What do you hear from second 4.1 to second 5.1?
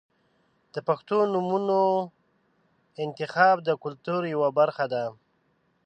یوه برخه ده.